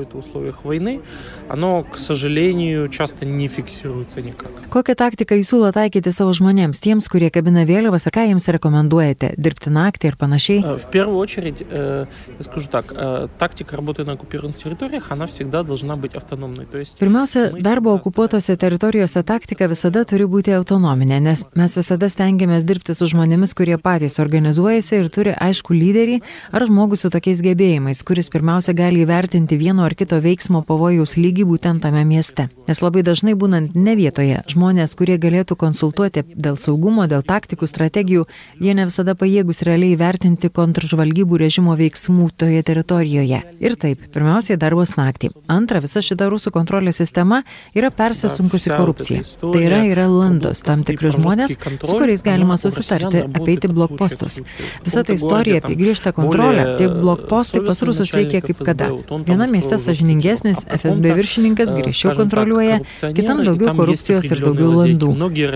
Kokią 4.72 4.94
taktiką 5.02 5.38
jūs 5.38 5.52
siūlo 5.52 5.70
taikyti 5.74 6.12
savo 6.14 6.34
žmonėms, 6.36 6.80
tiems, 6.84 7.08
kurie 7.10 7.30
kabina 7.34 7.64
vėliavas 7.68 8.06
ir 8.06 8.14
ką 8.14 8.26
jiems 8.28 8.48
rekomenduojate? 8.58 9.17
dirbti 9.17 9.73
naktį 9.73 10.11
ir 10.11 10.17
panašiai? 10.17 10.77
В 10.77 10.89
первую 10.91 11.17
очередь, 11.17 11.65
я 11.69 12.07
скажу 12.39 12.67
так, 12.71 12.93
тактика 13.39 13.75
работы 13.77 14.03
на 14.05 14.13
оккупированных 14.13 14.57
территориях, 14.57 15.11
она 15.11 15.25
всегда 15.25 15.63
должна 15.63 15.95
быть 15.95 16.15
автономной. 16.15 16.65
То 16.65 16.77
есть 16.77 17.01
Pirmiausia, 17.01 17.51
darbo 17.61 17.93
okupuotose 17.93 18.55
teritorijose 18.57 19.23
taktika 19.23 19.67
visada 19.67 20.03
turi 20.05 20.25
būti 20.25 20.53
autonominė, 20.55 21.19
nes 21.19 21.45
mes 21.55 21.75
visada 21.77 22.09
stengiamės 22.09 22.63
dirbti 22.63 22.95
su 22.95 23.07
žmonėmis, 23.09 23.53
kurie 23.57 23.77
patys 23.77 24.19
organizuojasi 24.19 24.99
ir 25.01 25.09
turi 25.09 25.33
aišku 25.33 25.73
lyderį 25.73 26.21
ar 26.51 26.65
žmogų 26.69 26.97
su 26.99 27.09
tokiais 27.13 27.41
gebėjimais, 27.43 28.03
kuris 28.05 28.29
pirmiausia 28.33 28.73
gali 28.77 29.03
įvertinti 29.03 29.57
vieno 29.57 29.83
ar 29.83 29.95
kito 29.95 30.19
veiksmo 30.21 30.63
pavojaus 30.67 31.17
lygį 31.17 31.47
būtent 31.49 31.83
tame 31.83 32.05
mieste. 32.05 32.49
Nes 32.67 32.81
labai 32.81 33.03
dažnai 33.03 33.33
būnant 33.33 33.75
ne 33.75 33.95
vietoje, 33.99 34.43
žmonės, 34.53 34.95
kurie 34.95 35.17
galėtų 35.17 35.57
konsultuoti 35.59 36.23
dėl 36.35 36.57
saugumo, 36.57 37.07
dėl 37.07 37.23
taktikų, 37.25 37.67
strategijų, 37.67 38.27
jie 38.59 38.73
ne 38.77 38.87
visada 38.89 39.06
visada 39.08 39.16
pajėgus 39.16 39.62
realiai 39.64 39.96
vertinti 39.96 40.50
kontržvalgybų 40.52 41.38
režimo 41.40 41.72
veiksmų 41.78 42.28
toje 42.36 42.60
teritorijoje. 42.62 43.40
Ir 43.58 43.76
taip, 43.80 44.02
pirmiausiai 44.12 44.58
darbas 44.60 44.96
naktį. 44.98 45.30
Antra, 45.48 45.80
visa 45.80 46.02
šita 46.04 46.28
rusų 46.28 46.52
kontrolės 46.52 47.00
sistema 47.00 47.42
yra 47.72 47.88
persisunkusi 47.90 48.68
korupcija. 48.68 49.22
Tai 49.40 49.62
yra, 49.62 49.80
yra 49.88 50.04
landos, 50.10 50.60
tam 50.60 50.82
tikri 50.84 51.12
žmonės, 51.14 51.56
su 51.56 51.94
kuriais 51.94 52.24
galima 52.26 52.58
susitarti, 52.60 53.22
apeiti 53.32 53.70
blokpostus. 53.72 54.42
Visa 54.84 55.04
ta 55.04 55.16
istorija 55.16 55.62
apie 55.62 55.78
griežtą 55.78 56.12
kontrolę, 56.12 56.76
tie 56.76 56.90
blokpostai 56.92 57.64
pas 57.64 57.80
rusus 57.88 58.12
veikia 58.12 58.42
kaip 58.44 58.60
kada. 58.68 58.90
Viena 59.24 59.48
mieste 59.48 59.80
sažiningesnis, 59.80 60.66
FSB 60.68 61.16
viršininkas 61.16 61.72
griežčiau 61.72 62.12
kontroliuoja, 62.18 62.82
kitam 63.16 63.40
daugiau 63.46 63.72
korupcijos 63.78 64.28
ir 64.28 64.44
daugiau 64.44 64.74
landų. 64.82 65.14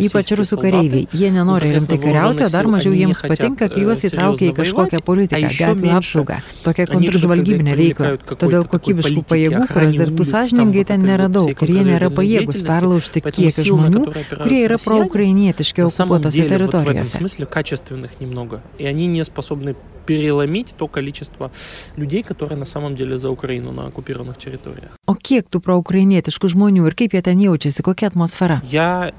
Ypač 0.09 0.33
rusų 0.41 0.63
kareiviai. 0.65 1.05
Jie 1.13 1.33
nenori 1.35 1.75
rimtai 1.77 2.01
kariauti, 2.01 2.47
o 2.47 2.51
dar 2.53 2.71
mažiau 2.71 2.95
jiems 2.97 3.21
patinka, 3.27 3.42
kai 3.42 3.84
juos 3.84 4.04
įtraukia 4.08 4.50
į 4.52 4.56
kažkokią 4.58 5.02
politiką, 5.06 5.52
gatvių 5.58 5.92
apsaugą, 5.98 6.40
tokią 6.66 6.88
kontržvalgybinę 6.92 7.76
veiklą. 7.80 8.14
Todėl 8.34 8.68
kokybiškų 8.70 9.24
pajėgų, 9.32 9.64
kurios 9.72 10.00
dirbtų 10.00 10.28
sąžiningai, 10.32 10.86
ten 10.94 11.06
nėra 11.08 11.28
daug 11.32 11.52
ir 11.52 11.74
jie 11.76 11.86
nėra 11.88 12.12
pajėgus 12.14 12.64
perlaužti 12.68 13.24
kiekį 13.26 13.68
žmonių, 13.72 14.06
kurie 14.44 14.62
yra 14.66 14.80
proukrainietiški 14.82 15.86
okupuotose 15.88 16.48
teritorijose. 16.48 17.18
И 18.78 18.86
они 18.86 19.08
не 19.08 19.24
способны 19.24 19.76
переломить 20.06 20.74
то 20.78 20.88
количество 20.88 21.52
людей, 21.96 22.24
которые 22.24 22.58
на 22.58 22.66
самом 22.66 22.96
деле 22.96 23.18
за 23.18 23.30
Украину 23.30 23.72
на 23.72 23.88
оккупированных 23.88 24.38
территориях. 24.38 24.92
O 25.06 25.16
kiek 25.16 25.48
tų 25.52 25.60
proukrainietiškų 25.64 26.50
žmonių 26.56 26.88
ir 26.88 26.96
kaip 26.96 27.14
jie 27.14 27.22
ten 27.22 27.40
jaučiasi, 27.44 27.84
kokia 27.84 28.08
atmosfera? 28.12 28.62
Я 28.64 29.12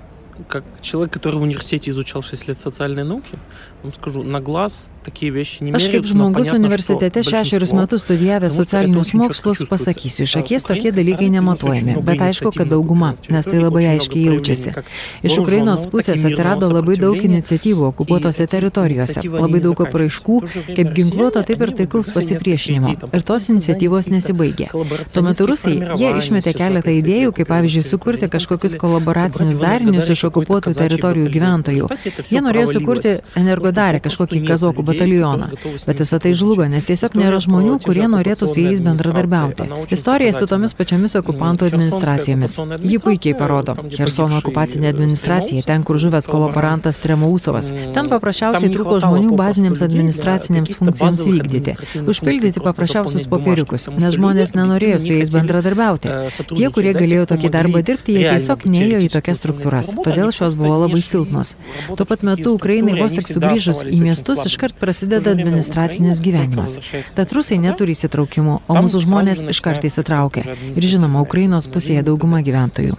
как 0.47 0.65
человек, 0.81 1.13
который 1.13 1.37
в 1.37 1.43
университете 1.43 1.91
изучал 1.91 2.23
6 2.23 2.49
лет 2.49 2.59
социальной 2.59 3.05
науки, 3.05 3.35
вам 3.83 3.93
скажу, 3.93 4.23
на 4.23 4.41
глаз 4.41 4.91
такие 5.05 5.33
вещи 5.33 5.63
не 5.63 5.73
Aš 5.73 5.89
kaip 5.91 6.05
žmogus 6.07 6.53
universitete 6.53 7.23
šešerius 7.23 7.73
metus 7.73 8.03
studijavęs 8.03 8.55
socialinius 8.55 9.13
mokslus 9.15 9.63
pasakysiu, 9.69 10.27
iš 10.27 10.37
akies 10.37 10.67
tokie 10.67 10.93
dalykai 10.93 11.29
nematuojami, 11.31 11.99
bet 12.03 12.21
aišku, 12.21 12.53
kad 12.55 12.69
dauguma, 12.69 13.15
nes 13.29 13.47
tai 13.47 13.59
labai 13.63 13.85
aiškiai 13.95 14.35
jaučiasi. 14.35 14.75
Iš 15.23 15.39
Ukrainos 15.43 15.87
pusės 15.91 16.25
atsirado 16.27 16.71
labai 16.71 16.99
daug 16.99 17.19
iniciatyvų 17.19 17.87
okupuotose 17.93 18.47
teritorijose, 18.47 19.23
labai 19.31 19.63
daug 19.63 19.79
apraiškų, 19.87 20.41
kaip 20.75 20.93
ginkluoto, 20.99 21.43
taip 21.43 21.63
ir 21.67 21.75
taikaus 21.83 22.13
pasipriešinimo. 22.15 22.97
Ir 23.15 23.27
tos 23.27 23.49
iniciatyvos 23.55 24.11
nesibaigė. 24.11 24.71
Tuo 24.75 25.23
metu 25.23 25.47
rusai, 25.51 25.79
jie 25.99 26.13
išmetė 26.19 26.55
keletą 26.59 26.95
idėjų, 26.99 27.35
kaip 27.39 27.51
pavyzdžiui, 27.55 27.87
sukurti 27.87 28.31
kažkokius 28.31 28.75
kolaboracinius 28.81 29.63
darinius 29.63 30.11
iš 30.11 30.22
okupuotų 30.30 30.74
teritorijų 30.78 31.30
gyventojų. 31.34 31.88
Jie 32.30 32.42
norėjo 32.44 32.74
sukurti 32.78 33.14
energodarę, 33.40 34.00
kažkokį 34.04 34.42
kazokų 34.48 34.86
batalioną. 34.88 35.50
Bet 35.88 36.02
visą 36.04 36.20
tai 36.24 36.34
žlugo, 36.38 36.66
nes 36.70 36.88
tiesiog 36.88 37.18
nėra 37.20 37.40
žmonių, 37.44 37.78
kurie 37.84 38.08
norėtų 38.12 38.50
su 38.52 38.64
jais 38.64 38.82
bendradarbiauti. 38.84 39.68
Istorija 39.94 40.34
su 40.38 40.48
tomis 40.50 40.76
pačiomis 40.78 41.16
okupantų 41.20 41.70
administracijomis. 41.70 42.58
Ji 42.84 43.00
puikiai 43.04 43.36
parodo. 43.38 43.76
Hersono 43.98 44.40
okupacinė 44.42 44.92
administracija, 44.94 45.64
ten, 45.68 45.86
kur 45.88 46.00
žuvęs 46.02 46.30
kolaborantas 46.32 47.02
Tremausovas. 47.04 47.72
Ten 47.96 48.12
paprasčiausiai 48.12 48.72
trūko 48.74 49.00
žmonių 49.04 49.38
bazinėms 49.40 49.84
administracinėms 49.86 50.76
funkcijoms 50.80 51.26
vykdyti. 51.28 51.78
Užpildyti 52.04 52.64
paprasčiausius 52.64 53.30
popieriukus, 53.32 53.90
nes 53.98 54.18
žmonės 54.18 54.56
nenorėjo 54.58 55.02
su 55.04 55.14
jais 55.18 55.34
bendradarbiauti. 55.34 56.14
Tie, 56.54 56.68
kurie 56.74 56.96
galėjo 56.98 57.28
tokį 57.34 57.54
darbą 57.54 57.84
dirbti, 57.86 58.18
jie 58.18 58.30
tiesiog 58.30 58.68
neėjo 58.70 59.04
į 59.08 59.12
tokias 59.14 59.42
struktūras 59.44 59.94
todėl 59.94 60.13
šios 60.39 60.57
buvo 60.59 60.79
labai 60.85 61.03
silpnos. 61.03 61.55
Tuo 61.89 62.07
pat 62.09 62.25
metu 62.27 62.55
Ukrainai 62.55 62.97
vos 63.01 63.15
tik 63.17 63.29
sugrįžus 63.29 63.85
į 63.89 64.01
miestus 64.03 64.45
iškart 64.49 64.79
prasideda 64.81 65.35
administracinis 65.37 66.23
gyvenimas. 66.25 66.79
Tad 67.15 67.33
rusai 67.37 67.61
neturi 67.63 67.97
įsitraukimų, 67.99 68.59
o 68.67 68.81
mūsų 68.83 69.05
žmonės 69.07 69.45
iškart 69.55 69.87
įsitraukia. 69.89 70.45
Ir 70.75 70.91
žinoma, 70.97 71.23
Ukrainos 71.27 71.71
pusėje 71.71 72.05
dauguma 72.11 72.43
gyventojų. 72.43 72.95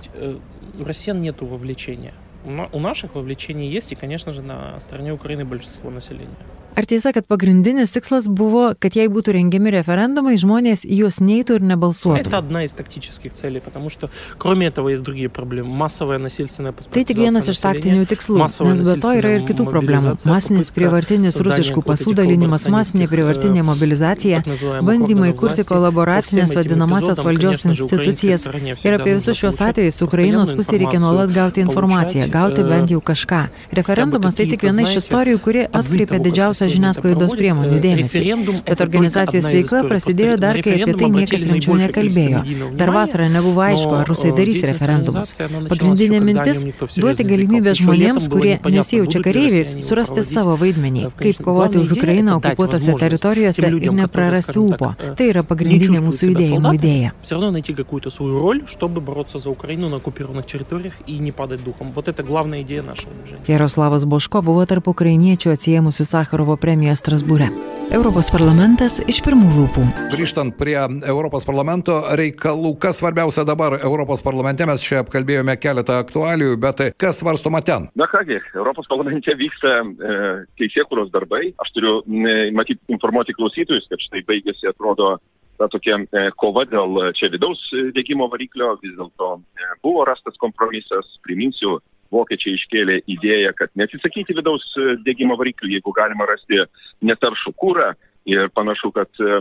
Россиян 0.79 1.21
нету 1.21 1.45
вовлечения. 1.45 2.13
У 2.45 2.79
наших 2.79 3.15
вовлечение 3.15 3.69
есть, 3.69 3.91
и, 3.91 3.95
конечно 3.95 4.31
же, 4.31 4.41
на 4.41 4.79
стороне 4.79 5.11
Украины 5.11 5.43
большинство 5.43 5.89
населения. 5.89 6.37
Ar 6.75 6.85
tiesa, 6.85 7.11
kad 7.13 7.25
pagrindinis 7.25 7.91
tikslas 7.91 8.27
buvo, 8.29 8.75
kad 8.79 8.93
jei 8.95 9.09
būtų 9.09 9.33
rengiami 9.35 9.71
referendumai, 9.73 10.35
žmonės 10.39 10.85
į 10.85 11.01
juos 11.01 11.17
neitų 11.19 11.57
ir 11.57 11.63
nebalsuotų? 11.65 12.21
Это 12.21 12.37
одна 12.37 12.63
из 12.63 12.73
тактических 12.73 13.33
целей, 13.33 13.59
потому 13.59 13.89
что 13.89 14.09
кроме 14.37 14.67
этого 14.67 14.89
есть 14.89 15.03
другие 15.03 15.29
проблемы. 15.29 15.69
Массовая 15.69 16.19
насильственная 16.19 16.71
Tai 16.71 17.03
tik 17.03 17.17
vienas 17.17 17.49
iš 17.49 17.59
taktinių 17.59 18.05
tikslų, 18.05 18.37
nes 18.69 18.83
be 18.85 18.95
to 19.01 19.13
yra 19.17 19.31
ir 19.39 19.47
kitų 19.49 19.65
problemų. 19.65 20.13
Masinis 20.29 20.69
prievartinis 20.69 21.39
rusiškų 21.41 21.83
pasų 21.83 22.13
dalinimas, 22.13 22.67
masinė 22.69 23.09
prievartinė 23.09 23.65
mobilizacija, 23.65 24.43
bandymai 24.85 25.33
kurti 25.33 25.65
kolaboracinės 25.65 26.53
vadinamasias 26.55 27.19
valdžios 27.25 27.65
institucijas 27.65 28.47
ir 28.85 28.99
apie 28.99 29.17
visus 29.17 29.41
šios 29.41 29.59
atvejus 29.59 30.03
Ukrainos 30.05 30.53
pusė 30.53 30.79
reikia 30.85 31.01
nuolat 31.01 31.33
gauti 31.33 31.65
informaciją, 31.65 32.29
gauti 32.33 32.63
bent 32.63 32.93
jau 32.93 33.01
kažką. 33.01 33.41
Referendumas 33.73 34.35
tai 34.35 34.45
tik 34.51 34.63
viena 34.69 34.85
iš 34.85 35.01
istorijų, 35.01 35.39
kuri 35.43 35.67
atkreipia 35.67 36.19
didžiausią 36.29 36.59
visą 36.59 36.75
žiniasklaidos 36.75 37.33
priemonių 37.39 37.79
dėmesį. 37.83 38.21
Bet 38.67 38.81
organizacijos 38.83 39.47
veikla 39.47 39.83
prasidėjo 39.87 40.37
dar, 40.41 40.59
kai 40.63 40.75
apie 40.83 40.95
tai 40.99 41.09
niekas 41.13 41.45
rimčiau 41.47 41.77
nekalbėjo. 41.79 42.41
Dar 42.79 42.91
vasarą 42.95 43.29
nebuvo 43.31 43.63
aišku, 43.65 43.93
ar 43.99 44.09
rusai 44.09 44.31
darys 44.35 44.61
referendumus. 44.67 45.35
Pagrindinė 45.71 46.19
mintis - 46.19 47.01
duoti 47.01 47.25
galimybę 47.31 47.75
žmonėms, 47.79 48.29
kurie 48.29 48.59
nesijaučia 48.65 49.23
kareiviais, 49.23 49.75
surasti 49.87 50.23
savo 50.23 50.57
vaidmenį, 50.59 51.09
kaip 51.19 51.41
kovoti 51.43 51.79
už 51.79 51.95
Ukrainą 51.97 52.39
okupuotose 52.39 52.93
teritorijose 52.99 53.67
ir 53.67 53.93
neprarasti 54.01 54.59
ūpo. 54.59 54.93
Tai 55.15 55.29
yra 55.29 55.43
pagrindinė 55.43 56.03
mūsų 56.03 56.33
judėjimo 56.33 56.75
idėja. 56.75 57.13
Все 57.23 57.35
равно 57.35 57.51
найти 57.51 57.73
какую-то 57.73 58.09
свою 58.09 58.39
роль, 58.39 58.63
чтобы 58.67 59.01
бороться 59.01 59.39
за 59.39 59.49
Украину 59.49 59.89
на 59.89 59.97
оккупированных 59.97 60.45
территориях 60.45 60.93
и 61.07 61.17
не 61.19 61.31
падать 61.31 61.63
духом. 61.63 61.91
Вот 61.93 62.07
это 62.07 62.22
главная 62.23 62.61
идея 62.61 62.83
нашего 62.83 63.13
движения. 63.13 63.43
Jaroslavas 63.47 64.05
Boško 64.05 64.41
buvo 64.41 64.65
tarp 64.65 64.87
ukrainiečių 64.89 65.53
atsiemusių 65.53 66.05
Sakarovo 66.05 66.39
Sakarovo 66.39 66.57
premiją 66.61 66.93
Strasbūre. 66.95 67.47
Europos 67.91 68.29
parlamentas 68.29 68.99
iš 69.09 69.17
pirmų 69.25 69.49
lūpų. 69.55 69.81
Grįžtant 70.13 70.53
prie 70.59 70.77
Europos 71.09 71.43
parlamento 71.47 71.95
reikalų, 72.19 72.75
kas 72.81 72.99
svarbiausia 73.01 73.43
dabar 73.49 73.75
Europos 73.79 74.21
parlamente, 74.21 74.65
mes 74.69 74.83
čia 74.85 75.01
apkalbėjome 75.03 75.55
keletą 75.57 75.97
aktualijų, 76.03 76.55
bet 76.61 76.83
kas 77.01 77.19
svarstoma 77.19 77.63
ten? 77.65 77.89
Na 77.97 78.07
kągi, 78.07 78.37
Europos 78.53 78.87
parlamente 78.87 79.33
vyksta 79.35 79.73
e, 79.81 80.19
teisėkuros 80.61 81.09
darbai. 81.11 81.49
Aš 81.65 81.73
turiu, 81.75 81.97
e, 82.05 82.37
matyt, 82.55 82.79
informuoti 82.93 83.33
klausytojus, 83.37 83.89
kad 83.89 84.05
štai 84.05 84.23
baigėsi, 84.29 84.69
atrodo, 84.69 85.15
ta 85.59 85.67
tokia 85.67 85.99
e, 85.99 86.27
kova 86.39 86.63
dėl 86.69 87.11
čia 87.19 87.33
vidaus 87.33 87.61
dėgymo 87.97 88.29
variklio, 88.31 88.75
vis 88.83 88.95
dėlto 88.95 89.39
e, 89.39 89.71
buvo 89.83 90.05
rastas 90.07 90.37
kompromisas, 90.39 91.09
priminsiu, 91.25 91.79
vokiečiai 92.12 92.56
iškėlė 92.58 92.98
idėją, 93.10 93.52
kad 93.58 93.72
neatsisakyti 93.78 94.36
vidaus 94.36 94.64
e, 94.78 94.96
degimo 95.06 95.36
variklių, 95.40 95.74
jeigu 95.76 95.94
galima 95.96 96.28
rasti 96.30 96.60
netaršų 97.04 97.54
kūrą. 97.60 97.92
Ir 98.24 98.46
panašu, 98.56 98.88
kad 98.96 99.20
e, 99.20 99.40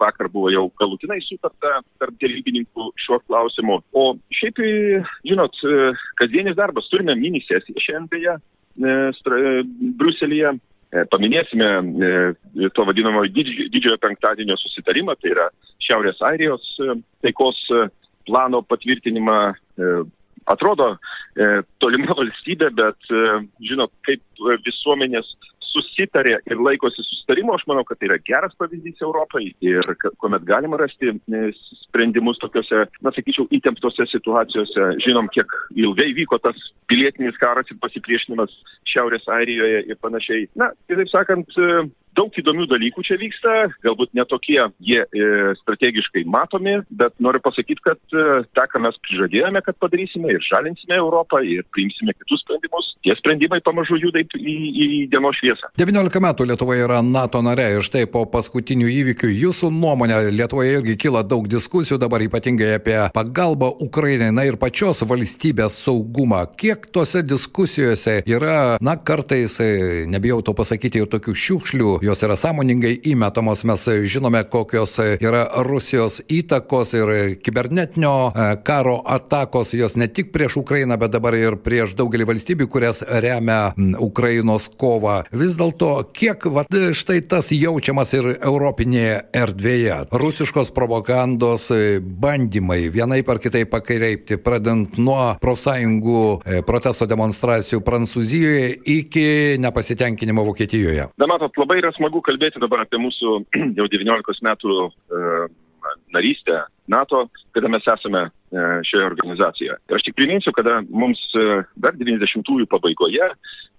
vakar 0.00 0.26
buvo 0.32 0.50
jau 0.50 0.64
galutinai 0.80 1.20
sutarta 1.22 1.76
tarp 2.02 2.16
dėrybininkų 2.18 2.88
šiuo 3.04 3.20
klausimu. 3.28 3.78
O 3.94 4.06
šiaip, 4.34 4.58
e, 4.58 5.02
žinot, 5.28 5.58
kasdienis 6.18 6.58
darbas, 6.58 6.90
turime 6.90 7.14
mini 7.18 7.44
sesiją 7.46 7.82
šiandien 7.86 8.10
beje 8.10 8.38
Bruselėje. 9.94 10.56
Paminėsime 11.10 11.68
to 12.74 12.84
vadinamojo 12.86 13.30
didžiojo 13.34 13.96
penktadienio 14.02 14.54
susitarimą, 14.58 15.14
tai 15.18 15.32
yra 15.32 15.46
Šiaurės 15.82 16.20
Airijos 16.26 16.66
taikos 17.22 17.58
plano 18.26 18.60
patvirtinimą 18.66 19.38
atrodo 20.50 20.94
e, 20.94 21.62
tolima 21.82 22.14
valstybė, 22.20 22.70
bet 22.76 23.10
e, 23.10 23.24
žinot, 23.70 23.92
kaip 24.08 24.46
visuomenės 24.66 25.28
susitarė 25.74 26.36
ir 26.50 26.60
laikosi 26.62 27.02
susitarimo, 27.02 27.54
aš 27.56 27.64
manau, 27.70 27.82
kad 27.88 27.98
tai 27.98 28.08
yra 28.10 28.18
geras 28.22 28.54
pavyzdys 28.60 29.02
Europai 29.02 29.48
ir 29.64 29.88
kuomet 30.22 30.46
galima 30.46 30.78
rasti 30.80 31.10
e, 31.10 31.42
sprendimus 31.82 32.38
tokiuose, 32.42 32.84
na 33.02 33.12
sakyčiau, 33.16 33.48
įtemptose 33.58 34.06
situacijose. 34.12 34.88
Žinom, 35.04 35.30
kiek 35.34 35.50
ilgai 35.74 36.12
vyko 36.16 36.38
tas 36.44 36.58
pilietinis 36.90 37.38
karas 37.42 37.70
ir 37.72 37.80
pasipriešinimas 37.82 38.54
Šiaurės 38.92 39.26
Airijoje 39.38 39.84
ir 39.90 40.00
panašiai. 40.02 40.48
Na, 40.60 40.70
kitaip 40.90 41.10
sakant, 41.10 41.58
daug 42.16 42.34
įdomių 42.38 42.66
dalykų 42.70 43.04
čia 43.06 43.18
vyksta, 43.20 43.54
galbūt 43.84 44.14
netokie 44.16 44.58
jie 44.84 45.00
e, 45.02 45.28
strategiškai 45.60 46.24
matomi, 46.30 46.78
bet 46.90 47.14
noriu 47.22 47.42
pasakyti, 47.44 47.82
kad 47.84 48.00
e, 48.14 48.42
tą, 48.56 48.66
ką 48.70 48.82
mes 48.84 48.98
prižadėjome, 49.06 49.62
kad 49.66 49.78
padarysime 49.82 50.34
ir 50.34 50.44
žalinsime 50.46 50.98
Europą 50.98 51.42
ir 51.44 51.66
priimsime 51.74 52.14
kitus 52.16 52.44
sprendimus, 52.44 52.90
tie 53.04 53.16
sprendimai 53.18 53.60
pamažu 53.64 53.98
juda 54.00 54.22
į, 54.22 54.28
į, 54.38 54.56
į 54.84 54.88
dienos 55.12 55.38
šviesą. 55.40 55.70
19 55.80 56.22
metų 56.24 56.48
Lietuva 56.48 56.78
yra 56.78 57.00
NATO 57.04 57.42
nare 57.44 57.66
ir 57.76 57.84
štai 57.86 58.06
po 58.10 58.24
paskutinių 58.30 58.90
įvykių 59.00 59.32
jūsų 59.32 59.72
nuomonė 59.74 60.20
Lietuvoje 60.34 60.78
irgi 60.78 60.98
kyla 61.06 61.24
daug 61.26 61.48
diskusijų 61.50 61.98
dabar 62.02 62.24
ypatingai 62.24 62.74
apie 62.78 62.98
pagalbą 63.14 63.72
Ukrainai, 63.84 64.30
na 64.34 64.46
ir 64.48 64.58
pačios 64.60 65.02
valstybės 65.06 65.76
saugumą. 65.84 66.44
Kiek 66.60 66.88
tose 66.94 67.24
diskusijose 67.26 68.20
yra, 68.30 68.76
na 68.84 68.96
kartais, 68.96 69.58
e, 69.60 70.04
nebijau 70.10 70.40
to 70.44 70.54
pasakyti, 70.56 71.02
ir 71.02 71.10
tokių 71.10 71.34
šiukšlių, 71.44 71.92
jos 72.04 72.22
yra 72.22 72.36
sąmoningai 72.36 72.98
įmetamos, 73.10 73.64
mes 73.64 73.84
žinome, 74.04 74.42
kokios 74.50 74.98
yra 75.00 75.46
Rusijos 75.64 76.20
įtakos 76.28 76.92
ir 76.98 77.12
kibernetinio 77.44 78.12
e, 78.28 78.48
karo 78.66 78.98
atakos, 79.08 79.72
jos 79.74 79.96
ne 79.96 80.08
tik 80.08 80.32
prieš 80.34 80.58
Ukrainą, 80.60 80.98
bet 81.00 81.14
dabar 81.14 81.36
ir 81.38 81.56
prieš 81.64 81.94
daugelį 81.98 82.28
valstybių, 82.32 82.68
kurias 82.70 83.02
remia 83.24 83.72
Ukrainos 84.02 84.68
kovą. 84.80 85.22
Vis 85.32 85.56
dėlto, 85.58 85.90
kiek 86.16 86.44
va, 86.52 86.66
štai 86.68 87.20
tas 87.30 87.50
jaučiamas 87.54 88.12
ir 88.18 88.30
europinėje 88.34 89.16
erdvėje. 89.44 90.00
Rusiškos 90.12 90.72
propagandos 90.76 91.70
e, 91.72 91.98
bandymai 92.00 92.82
vienaip 92.92 93.32
ar 93.32 93.40
kitaip 93.42 93.72
pakreipti, 93.72 94.38
pradant 94.40 94.98
nuo 95.00 95.32
profsąjungų 95.40 96.20
e, 96.44 96.60
protesto 96.66 97.08
demonstracijų 97.08 97.80
Prancūzijoje 97.84 98.68
iki 98.98 99.26
nepasitenkinimo 99.64 100.44
Vokietijoje. 100.50 101.08
Na, 101.20 101.28
matot, 101.30 101.54
labai 101.60 101.80
yra 101.80 101.93
smagu 101.96 102.22
kalbėti 102.24 102.62
dabar 102.62 102.84
apie 102.84 103.00
mūsų 103.02 103.34
jau 103.78 103.86
19 103.90 104.46
metų 104.46 104.78
e, 104.84 105.34
narystę 106.14 106.64
NATO, 106.90 107.24
kada 107.56 107.70
mes 107.72 107.86
esame 107.88 108.26
e, 108.26 108.64
šioje 108.88 109.06
organizacijoje. 109.10 109.76
Ir 109.88 109.98
aš 109.98 110.06
tik 110.06 110.16
priminsiu, 110.18 110.54
kada 110.56 110.80
mums 110.88 111.20
e, 111.38 111.62
dar 111.76 111.96
90-ųjų 112.00 112.70
pabaigoje 112.70 113.30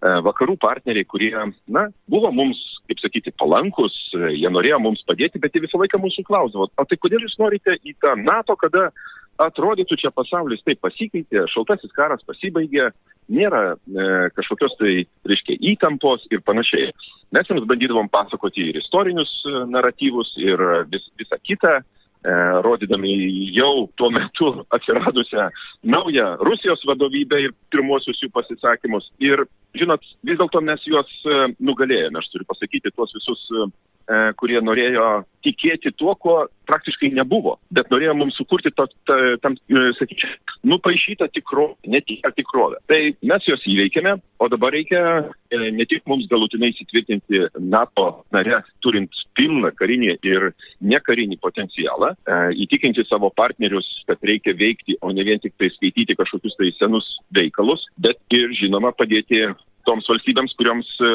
vakarų 0.05 0.57
partneriai, 0.61 1.05
kurie, 1.07 1.31
na, 1.71 1.85
buvo 2.11 2.29
mums, 2.35 2.59
kaip 2.85 2.99
sakyti, 3.01 3.31
palankus, 3.39 3.93
jie 4.13 4.49
norėjo 4.51 4.77
mums 4.83 4.99
padėti, 5.07 5.39
bet 5.41 5.55
jie 5.55 5.63
visą 5.63 5.79
laiką 5.81 5.97
mūsų 6.03 6.25
klausdavo, 6.27 6.67
o 6.67 6.85
tai 6.85 6.97
kodėl 7.01 7.23
jūs 7.23 7.37
norite 7.39 7.77
į 7.79 7.95
tą 8.03 8.11
NATO, 8.19 8.57
kada 8.59 8.89
atrodytų 9.41 9.97
čia 9.99 10.11
pasaulis 10.15 10.63
taip 10.65 10.79
pasikeitė, 10.83 11.45
šaltasis 11.51 11.91
karas 11.95 12.23
pasibaigė, 12.27 12.89
nėra 13.35 13.63
e, 13.73 14.07
kažkokios 14.37 14.77
tai, 14.79 14.93
reiškia, 15.27 15.57
įtampos 15.73 16.27
ir 16.31 16.43
panašiai. 16.45 16.93
Mes 17.35 17.49
jiems 17.49 17.65
bandydavom 17.67 18.09
pasakoti 18.13 18.69
ir 18.69 18.79
istorinius 18.79 19.31
naratyvus, 19.71 20.35
ir 20.39 20.61
vis, 20.91 21.09
visą 21.19 21.41
kitą, 21.43 21.79
E, 22.25 22.31
rodydami 22.65 23.11
jau 23.53 23.87
tuo 23.95 24.09
metu 24.09 24.47
atsiradusią 24.73 25.49
naują 25.83 26.35
Rusijos 26.47 26.81
vadovybę 26.89 27.37
ir 27.43 27.51
pirmosius 27.69 28.17
jų 28.23 28.31
pasisakymus. 28.33 29.11
Ir, 29.21 29.43
žinot, 29.79 30.05
vis 30.25 30.39
dėlto 30.39 30.61
mes 30.65 30.83
juos 30.87 31.11
e, 31.25 31.41
nugalėjome, 31.63 32.19
aš 32.19 32.31
turiu 32.33 32.47
pasakyti, 32.49 32.93
tuos 32.95 33.13
visus, 33.15 33.43
e, 33.51 34.19
kurie 34.39 34.61
norėjo 34.63 35.25
tikėti 35.45 35.93
tuo, 35.99 36.15
ko 36.17 36.37
praktiškai 36.69 37.11
nebuvo, 37.13 37.57
bet 37.75 37.91
norėjo 37.93 38.15
mums 38.17 38.37
sukurti 38.39 38.71
to, 38.73 38.87
to, 39.07 39.17
tam, 39.43 39.57
sakyčiau, 39.99 40.31
nupaišytą 40.65 41.27
tikrovę, 41.33 41.75
netikrą 41.93 42.31
tikrovę. 42.37 42.81
Tai 42.89 43.01
mes 43.29 43.49
juos 43.49 43.65
įveikėme, 43.69 44.15
o 44.41 44.49
dabar 44.51 44.73
reikia 44.73 45.03
ne 45.51 45.85
tik 45.89 46.05
mums 46.09 46.25
galutinai 46.31 46.71
įsitvirtinti 46.73 47.45
NATO 47.61 48.07
nare, 48.33 48.63
turint 48.83 49.13
pilną 49.37 49.71
karinį 49.77 50.15
ir 50.25 50.49
nekarinį 50.85 51.37
potencialą, 51.43 52.13
e, 52.15 52.39
įtikinti 52.65 53.05
savo 53.09 53.29
partnerius, 53.35 53.87
kad 54.09 54.21
reikia 54.25 54.55
veikti, 54.57 54.97
o 55.01 55.11
ne 55.13 55.25
vien 55.27 55.41
tik 55.43 55.55
tai 55.59 55.69
skaityti 55.73 56.17
kažkokius 56.17 56.57
tai 56.59 56.71
senus 56.79 57.07
veikalus, 57.35 57.85
bet 57.99 58.19
ir 58.35 58.53
žinoma 58.57 58.93
padėti 58.95 59.43
toms 59.87 60.07
valstybėms, 60.09 60.55
kurioms 60.59 60.89
e, 61.01 61.11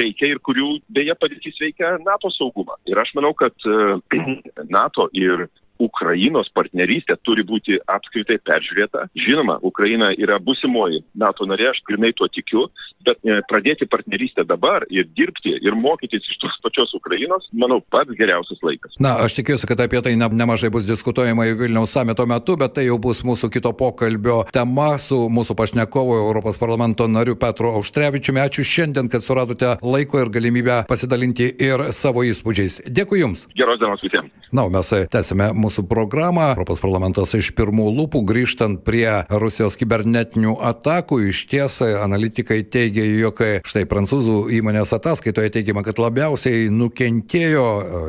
reikia 0.00 0.32
ir 0.32 0.40
kurių 0.46 0.76
beje 0.96 1.16
padėtys 1.20 1.60
veikia 1.62 1.96
NATO 2.04 2.30
saugumą. 2.34 2.78
Ir 2.90 2.98
aš 3.02 3.12
manau, 3.18 3.32
kad 3.38 3.54
e, 3.68 3.96
NATO 4.78 5.08
ir 5.16 5.46
Ukrainos 5.82 6.48
partnerystė 6.56 7.16
turi 7.26 7.44
būti 7.46 7.78
apskritai 7.90 8.38
peržiūrėta. 8.46 9.06
Žinoma, 9.26 9.58
Ukraina 9.66 10.12
yra 10.16 10.38
busimoji 10.42 11.02
NATO 11.18 11.46
narė, 11.48 11.70
aš 11.72 11.82
grinai 11.88 12.12
tuo 12.16 12.28
tikiu, 12.32 12.66
bet 13.06 13.20
e, 13.22 13.38
pradėti 13.50 13.86
partnerystę 13.90 14.44
dabar 14.48 14.86
ir 14.90 15.08
dirbti 15.16 15.54
ir 15.60 15.76
mokytis 15.78 16.24
iš 16.26 16.40
tos 16.42 16.56
pačios 16.64 16.94
Ukrainos, 16.98 17.46
manau, 17.52 17.78
pats 17.92 18.14
geriausias 18.18 18.62
laikas. 18.66 18.96
Na, 19.02 19.16
aš 19.24 19.36
tikiuosi, 19.38 19.68
kad 19.70 19.80
apie 19.84 20.02
tai 20.04 20.16
ne, 20.18 20.28
nemažai 20.42 20.70
bus 20.74 20.88
diskutuojama 20.88 21.48
į 21.50 21.56
Vilniaus 21.60 21.94
samito 21.94 22.26
metu, 22.28 22.56
bet 22.60 22.76
tai 22.78 22.88
jau 22.88 22.98
bus 23.02 23.22
mūsų 23.26 23.50
kito 23.54 23.72
pokalbio 23.76 24.42
tema 24.54 24.94
su 25.02 25.26
mūsų 25.32 25.56
pašnekovu 25.58 26.18
Europos 26.24 26.58
parlamento 26.60 27.08
nariu 27.10 27.36
Petru 27.40 27.72
Auštrevičiumi. 27.78 28.42
Ačiū 28.42 28.66
šiandien, 28.66 29.10
kad 29.12 29.24
suradote 29.24 29.76
laiko 29.84 30.22
ir 30.22 30.32
galimybę 30.32 30.82
pasidalinti 30.90 31.52
ir 31.68 31.88
savo 31.96 32.26
įspūdžiais. 32.26 32.82
Dėkui 32.90 33.22
Jums. 33.22 33.46
Geros 33.58 33.80
dienos 33.82 34.02
visiems. 34.04 34.32
Na, 34.54 34.66
mes 34.72 34.92
tęsime 35.12 35.50
mūsų 35.54 35.65
programą. 35.88 36.52
Europos 36.54 36.80
parlamentas 36.82 37.34
iš 37.36 37.50
pirmų 37.56 37.88
lūpų 37.96 38.22
grįžtant 38.28 38.82
prie 38.86 39.24
Rusijos 39.30 39.76
kibernetinių 39.80 40.56
atakų. 40.70 41.20
Iš 41.30 41.42
ties 41.50 41.78
analitikai 41.82 42.62
teigia, 42.64 43.04
jog 43.20 43.42
štai 43.66 43.84
prancūzų 43.90 44.38
įmonės 44.58 44.94
ataskaitoje 44.96 45.52
teigiama, 45.56 45.84
kad 45.86 46.00
labiausiai 46.02 46.70
nukentėjo 46.72 47.66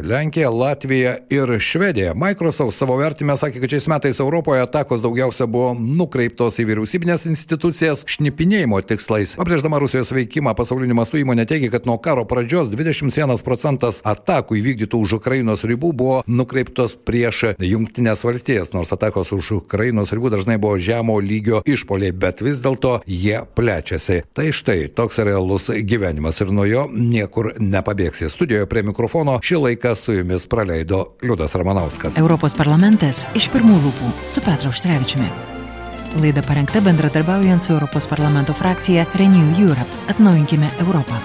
Lenkija, 0.07 0.51
Latvija 0.53 1.17
ir 1.33 1.55
Švedija. 1.59 2.13
Microsoft 2.17 2.77
savo 2.77 2.97
vertimę 2.99 3.37
sakė, 3.39 3.61
kad 3.63 3.73
šiais 3.75 3.89
metais 3.91 4.21
Europoje 4.23 4.63
atakos 4.63 5.03
daugiausia 5.03 5.47
buvo 5.49 5.73
nukreiptos 5.77 6.59
į 6.61 6.67
vyriausybinės 6.71 7.27
institucijas 7.29 8.03
šnipinėjimo 8.09 8.81
tikslais. 8.87 9.35
Pabrėždama 9.39 9.79
Rusijos 9.81 10.11
veikimą 10.15 10.55
pasauliniu 10.57 10.97
mastu 10.97 11.21
įmonė 11.21 11.47
teigia, 11.49 11.71
kad 11.73 11.87
nuo 11.89 11.97
karo 12.01 12.25
pradžios 12.29 12.71
21 12.73 13.43
procentas 13.45 14.01
atakų 14.07 14.59
įvykdytų 14.61 15.01
už 15.03 15.17
Ukrainos 15.19 15.65
ribų 15.67 15.93
buvo 15.97 16.21
nukreiptos 16.27 16.97
prieš 17.07 17.46
Junktinės 17.61 18.23
valstijas, 18.25 18.73
nors 18.75 18.91
atakos 18.95 19.33
už 19.35 19.51
Ukrainos 19.61 20.13
ribų 20.15 20.31
dažnai 20.35 20.57
buvo 20.61 20.77
žemo 20.81 21.17
lygio 21.23 21.61
išpoliai, 21.67 22.13
bet 22.15 22.43
vis 22.45 22.61
dėlto 22.63 22.99
jie 23.07 23.41
plečiasi. 23.57 24.21
Tai 24.33 24.47
štai 24.53 24.87
toks 24.93 25.21
realus 25.23 25.69
gyvenimas 25.71 26.41
ir 26.43 26.53
nuo 26.53 26.67
jo 26.67 26.87
niekur 26.91 27.53
nepabėgsi. 27.59 28.31
Studijoje 28.31 28.69
prie 28.69 28.85
mikrofono 28.87 29.39
šį 29.43 29.61
laiką 29.67 29.95
su 29.97 30.17
jumis 30.17 30.47
praleido 30.49 31.03
Liudas 31.25 31.55
Ramanauskas. 31.57 32.17
Europos 32.21 32.57
parlamentas 32.57 33.25
iš 33.37 33.51
pirmų 33.53 33.81
lūpų 33.85 34.15
su 34.29 34.43
Petru 34.45 34.73
Užtrevičiumi. 34.73 35.29
Laida 36.21 36.41
parengta 36.41 36.81
bendradarbiaujant 36.81 37.63
su 37.63 37.73
Europos 37.75 38.07
parlamento 38.09 38.53
frakcija 38.53 39.05
Renew 39.19 39.61
Europe. 39.61 39.91
Atnaujinkime 40.09 40.69
Europą. 40.79 41.21